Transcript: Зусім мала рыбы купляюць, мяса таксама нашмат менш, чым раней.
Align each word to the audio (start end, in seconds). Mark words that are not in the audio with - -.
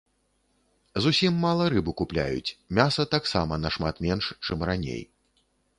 Зусім 1.05 1.33
мала 1.43 1.67
рыбы 1.75 1.91
купляюць, 2.01 2.55
мяса 2.81 3.07
таксама 3.15 3.53
нашмат 3.69 3.95
менш, 4.09 4.25
чым 4.49 4.59
раней. 4.73 5.01